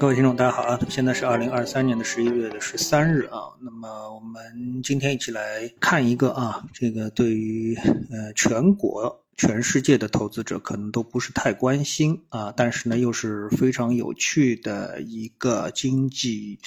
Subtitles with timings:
[0.00, 0.80] 各位听众，大家好啊！
[0.88, 3.52] 现在是二零二三年的十一月的十三日啊。
[3.60, 7.76] 那么我们今天一起来看一个啊，这个对于
[8.10, 16.58] 呃全国、全世界的投资者可能都不是太关心啊，但是呢又是非常有趣的一个经济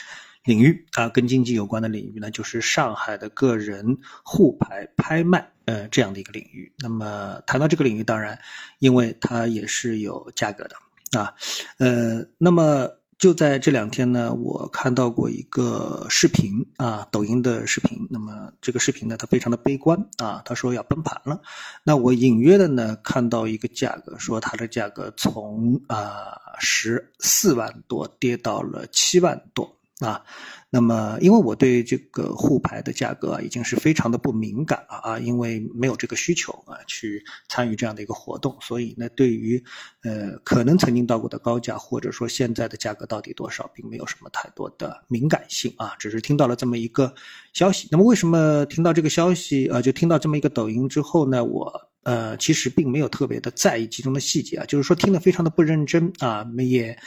[0.44, 6.72] 领域啊，跟经济有关的领域呢，就是上海的个人沪牌拍卖呃这样的一个领域。
[6.78, 8.38] 那么谈到这个领域，当然
[8.78, 11.34] 因为它也是有价格的啊，
[11.80, 12.92] 呃，那么。
[13.24, 18.06] 就在这两天呢，我看到过一个视频啊，抖音的视频。
[18.10, 21.40] 那么这个视频呢，它非常的悲观啊，他说要崩盘了。
[21.86, 29.74] 那我隐约的呢看到一个价格，说它的价格从啊十四万多跌到了七万多。
[30.04, 30.22] 啊，
[30.70, 39.64] 那么因为我对这个沪牌的价格，已经是非常的不敏感了啊，因为没有这个需求啊，去参与这样的一个活动，所以呢，对于
[40.04, 47.14] 呃可能曾经到过的高价，或者说现在的价格到底多少，并没有什么太多的敏感性啊，只是听到了这么一个
[47.54, 47.88] 消息。
[47.90, 51.93] 那么为什么听到这个消息啊，就听到这么一个抖音之后呢，我。
[52.04, 56.98] 呃，其实并没有特别的在意其中的细节啊，就是说听得非常的不认真啊，也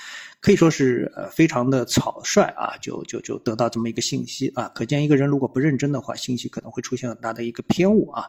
[0.41, 8.25] 可以说是呃非常的草率啊，就就就得到这么一个信息啊，可见一个人如果不认真的话，信息可能会出现很大的一个偏误啊。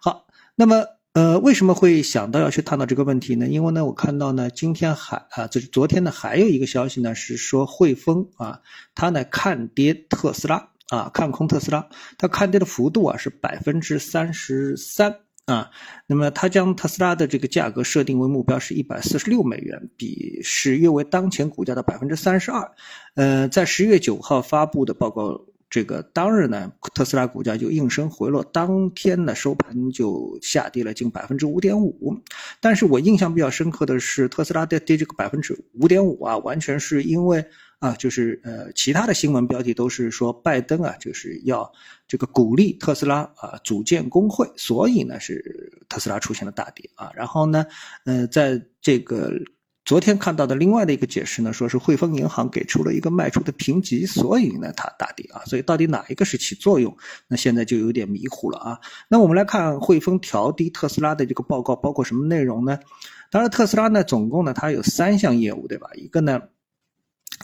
[0.00, 3.46] 好，那么呃为什么会想到要去探讨这个问题呢？
[3.48, 8.60] 因为呢我看到呢今天还啊，就是昨天呢还有一个消息呢是说汇丰啊，
[8.94, 15.14] 它呢看跌特斯拉啊，看空特斯拉，它看跌的幅度啊是百分之三十三。
[15.50, 15.70] 啊，
[16.06, 22.70] 那么他将特斯拉的这个价格设定为目标是一百四十六美元，比是约为当前股价的百分之三十二。
[23.14, 25.40] 呃，在十月九号发布的报告
[25.70, 32.20] 这个当日呢，特斯拉股价就应声回落，当天呢收盘就下跌了近百分之五点五。
[32.60, 37.42] 但是我印象比较深刻的是，特斯拉跌跌这个百分之五点五啊，完全是因为。
[37.80, 41.72] 啊，就是呃，其他的新闻标题都是说拜登啊，就是要
[42.06, 47.10] 这个鼓励特斯拉啊组建工会，所以呢是特斯拉出现了大跌啊。
[47.14, 47.64] 然后呢，
[48.04, 49.32] 呃，在这个
[49.90, 55.42] 昨天看到的另外的一个解释呢，说是汇丰银行给出了一个卖出的评级，所以呢它大跌啊。
[55.46, 56.96] 所以到底哪一个是起作用？
[57.26, 58.78] 那现在就有点迷糊了啊。
[59.08, 62.78] 那我们来看汇丰调低特斯拉的这个报告包括什么内容呢？
[63.32, 65.88] 当然，特斯拉呢总共呢它有三项业务，对吧？
[65.94, 66.40] 一个呢。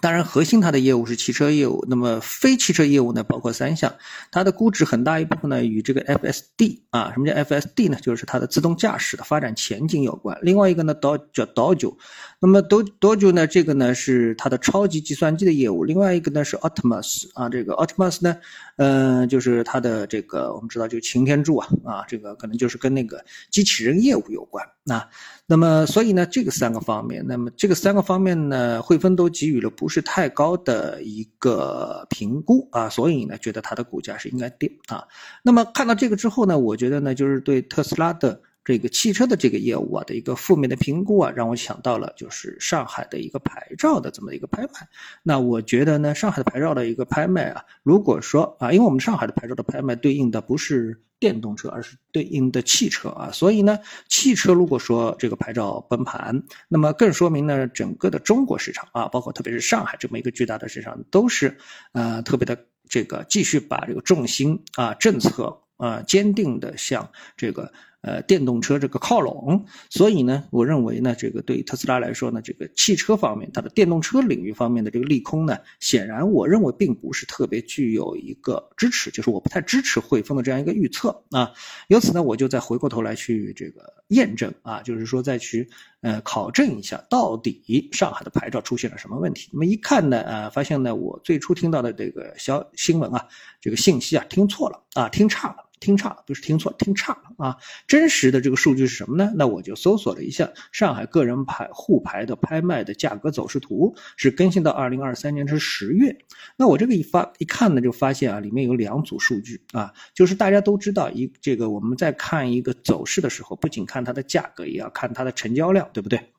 [0.03, 1.85] 当然，核心它的业务是汽车业务。
[1.89, 3.95] 那么非汽车业务呢，包括三项。
[4.31, 7.97] 它的估值很大一部分呢与这个 FSD 啊，什么叫 FSD 呢？
[8.03, 10.39] 就是它的自动驾驶的发展前景有关。
[10.43, 11.97] 另外一个呢，导叫导九。
[12.39, 13.47] 那么多多久呢？
[13.47, 15.83] 这个呢是它的超级计算机的业务。
[15.83, 18.37] 另外一个呢是 Optimus 啊，这个 Optimus 呢，
[18.77, 25.09] 嗯，就是它的这个我们知道就擎天柱啊啊，这个可能就是跟那个机器人业务有关啊。
[25.47, 35.07] 那么所以呢，这个三个方面，那么这个三个方面呢，汇丰都给予了不不是太高的一个评估啊，所以呢，觉得它的股价是应该跌啊。
[35.45, 38.41] 那么看到这个之后呢，我觉得呢，就是对特斯拉的。
[38.67, 44.89] 这个汽车的这个业务啊的一个负面的评估啊，让我想到了就是上海的一个牌照的这么一个拍卖。
[45.23, 53.79] 那我觉得呢，上海的牌照的一个拍卖啊，如果说啊，因为我们上海的牌照的拍卖对应的不是电动车，而是对应的汽车啊，所以呢，
[54.09, 61.57] 汽车如果说这个牌照崩盘，那么更说明呢，整个的中国市场啊，包括特别是上海这么一个巨大的市场，都是
[61.93, 67.73] 呃特别的这个继续把这个重心啊政策啊坚定的向这个。
[68.07, 81.51] 呃，电动车这个靠拢，所以呢，我认为呢，这个对于特斯拉来说呢，这个汽车方面，它的电动车领域方面的这个利空呢，显然我认为并不是特别具有一个支持，就是我不太支持汇丰的这样一个预测啊。
[81.89, 85.69] 由此呢，我就再回过头来去这个验证啊，就是说再去
[86.01, 89.51] 呃考证一下，到底上海的牌照出现了什么问题。
[89.53, 93.27] 那么一看呢，呃，发现呢，我最初听到的这个消新闻啊，
[93.61, 95.66] 这个信息啊，听错了啊，听差了。
[95.79, 97.57] 听差了，不是听错，听差了啊！
[97.87, 99.33] 真实的这个数据是什么呢？
[99.37, 106.17] 那我就搜索了一下上海个人牌沪牌的拍卖的价格走势图，是更新到二零二三年是十月。
[106.57, 116.33] 那我这个一发一看呢，就发现啊，里面有两组数据啊，就是大家都知道一这个我们在看一个走势的时候，不仅看它的价格，也要看它的成交量，对不对？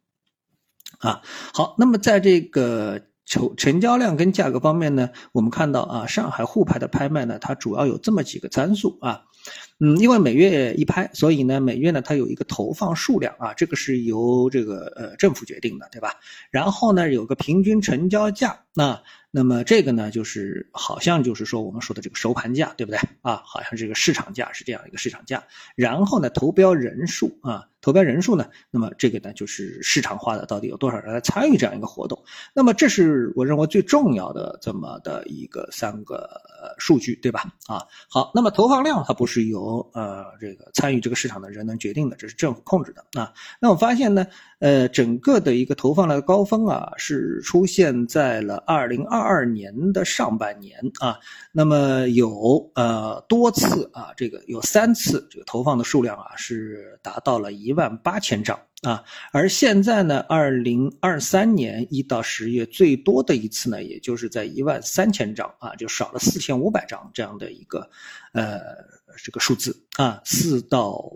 [1.00, 1.21] 啊，
[1.53, 3.01] 好，那么在这个。
[3.27, 9.21] 成成交量跟价格方面呢，我们看到啊，上海沪牌的拍卖呢，它主要有这么几个参数啊，
[9.79, 16.13] 嗯，因为每月一拍，所以呢，每月呢它有一个投放数量啊，这个是由这个呃政府决定的，对吧？
[16.50, 19.00] 然后呢，有个平均成交价，那。
[19.37, 23.39] 那么这个呢，就是好像就是说我们说的这个收盘价，对不对啊？
[23.45, 25.43] 好像这个市场价是这样一个市场价。
[25.75, 27.67] 然后呢，投标人数啊。
[27.79, 28.49] 投标人数呢？
[28.71, 32.21] 那么这个呢，就是市场化的，到底有多少人来参与这样一个活动？
[32.53, 36.27] 那么这是我认为最重要的这么的一个三个
[36.79, 37.45] 数据，对吧？
[37.67, 43.31] 啊，好，那么投放量它不是由呃这个参与这个市场的人能决定的，这是政府控制的啊。
[43.61, 44.25] 那我发现呢，
[44.57, 51.18] 呃，整个的一个投放的高峰啊，是出现在了二零二二年的上半年啊。
[51.53, 57.77] 那么有呃多次啊，这个有三次这个投放的数量啊，是达到了一。
[57.77, 67.88] 万八千张啊，而现在呢，二零二三年一到十月最多的一次呢，也就是在一万三千张啊，就少了四千五百张这样的一个
[68.33, 68.59] 呃
[69.23, 71.07] 这个数字啊，四到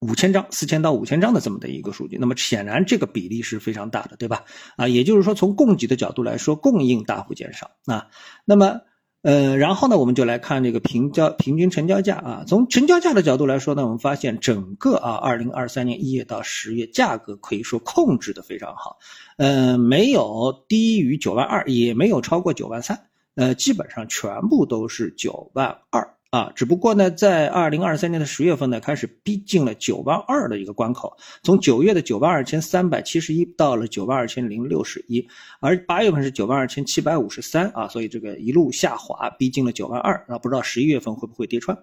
[0.00, 2.18] 五千张，四千到五千张的这么的一个数据。
[2.18, 4.44] 那么显然这个比例是非常大的，对吧？
[4.76, 8.08] 啊，也就是说从供给的角度来说，供应大幅减少啊，
[8.44, 8.80] 那么。
[9.22, 12.44] 呃，然后呢，我们就来看这个平交平均成交价啊。
[12.46, 18.96] 从成交价的角度来说呢，我们发现整个啊，二零二三年一月到十月，价格可以说控制的非常好，
[19.36, 22.98] 呃，没有低于九万二，也没有超过九万三，
[23.34, 26.14] 呃，基本上全部都是九万二。
[26.30, 35.26] 啊，只不过呢，在二零二三年的十月份呢，开始逼近了九万二的一个关口，从九月的九万二千三百七十一到了九万二千零六十一，
[35.58, 41.76] 而八月份是九万二千七百五十三啊，所以这个一路下滑，逼近了九万二啊，不知道十一月份会不会跌穿？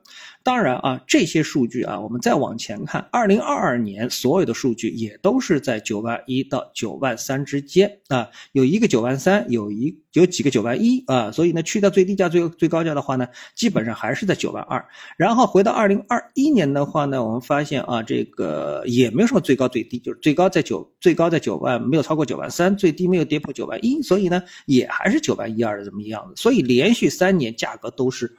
[0.43, 14.36] 当然啊，这些数据啊，我们再往前看，二零二二年所有的数据也都是在九万一到九万三之间啊，有一个九万三，有一有几个九万一啊，所以呢，去掉最低价、最最高价的话呢，基本上还是在。
[14.37, 14.85] 九万二，
[15.17, 28.37] 然后回到二零二一年的话呢，我们发现啊，这个也没有什么最高最低，就是最高在九，最高在九万，没有超过九万三，最低没有跌破九万一，所以呢，也还是九万一二的这么一样子，所以连续三年价格都是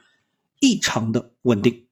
[0.61, 1.85] 异常的稳定。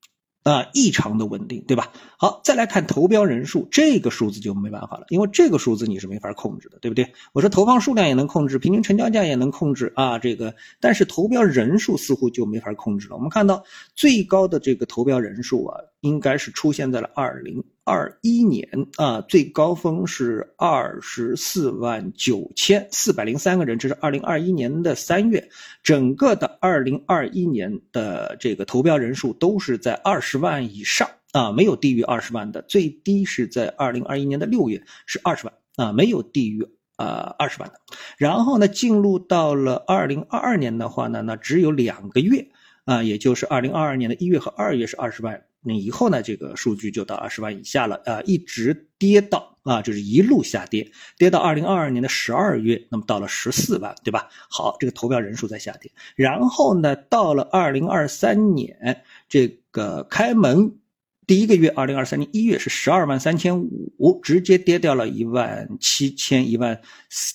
[0.47, 1.91] 啊，异常的稳定，对吧？
[2.17, 7.11] 好，再来看投标人数，这个数字就没办法了，因为这个数字你是没法控制的，对不对？
[7.33, 13.15] 我说投放数量也能控制，平均成交价也能控制啊，这个，但是投标人数似乎就没法控制了。
[13.17, 13.61] 我们看到
[13.93, 17.61] 最高的这个投标人数啊，应该是出现在了二零。
[17.87, 18.67] 二一年
[18.97, 25.49] 啊，最高峰是二十四万九千四百零三个人，这是二零二一年的三月。
[25.81, 32.61] 整个的二零二一年的这个投标人数都是在二十万以上啊，没有低于二十万的。
[32.63, 36.67] 最低是在二零二一年的六月是二十万啊，没有低于
[36.97, 37.79] 呃二十万的。
[38.17, 42.49] 然后呢，进入到了二零二二年的话呢，那只有两个月
[42.83, 45.41] 啊，也就是二零二二年的一月和二月是二十万。
[45.67, 54.29] 那以后呢，这个数据就到二十万以下了，啊，一直跌到啊，就是一路下跌，跌到二零二二年的十二月，那么到了十四万，对吧？
[54.49, 60.79] 好，这个投票人数在下跌，然后呢，到了二零二三年这个开门。
[61.27, 63.59] 第一个月，二零二三年一月是十二万三千
[63.97, 66.79] 五，直接跌掉了一万七千一万，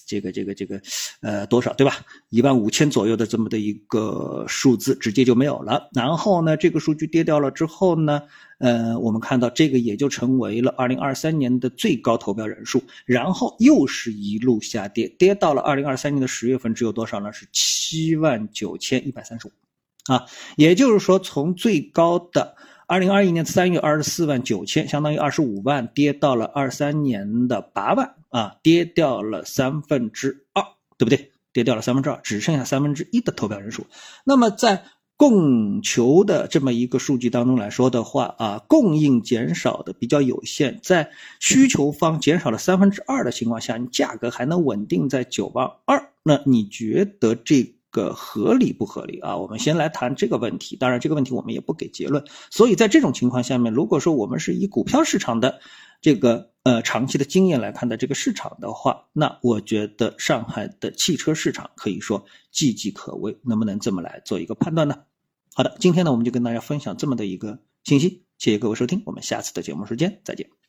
[0.06, 0.80] 这个这个这个，
[1.20, 1.98] 呃，多少对吧？
[2.30, 5.90] 一万五千左右的这么的一个数字，直接就没有了。
[5.92, 8.22] 然后呢，这个数据跌掉了之后呢，
[8.60, 12.82] 呃，我们看到这个也就成为了二零二三年的最高投标人数。
[13.04, 17.30] 然后又是一路下跌，跌到了二零二三年的十月份，只有多少呢？
[17.30, 19.52] 是七万九千一百三十五，
[20.10, 20.24] 啊，
[20.56, 22.56] 也就是说从最高的。
[22.92, 30.62] 二零二一年三月二十四万九千，相当于二十五万，跌到了二三年的八万啊，跌掉了三分之二，
[30.98, 31.32] 对不对？
[31.54, 33.86] 跌掉了三分之二，只剩下三分之一的投票人数。
[34.24, 34.84] 那么在
[35.16, 47.74] 供求的这么一个数据当中来说的话啊，供应减少的比较有限，在需求方减少了三分之二的情况下，你价格还能稳定在九万二，那你觉得这？
[47.92, 49.36] 个合理不合理啊？
[49.36, 50.74] 我们先来谈这个问题。
[50.74, 52.24] 当然，这个问题我们也不给结论。
[52.50, 55.60] 所以在这种情况下面，如果说我们是以股票市场的
[56.00, 63.38] 这个呃长期的经验来看待这个市场的话，那我觉得上海的汽车市场可以说岌岌可危。
[63.44, 64.96] 能不能这么来做一个判断呢？
[65.54, 68.24] 好的，今天呢我们就跟大家分享这么的一个信息。
[68.38, 70.61] 谢谢各位收听，我们下次的节目时间再见。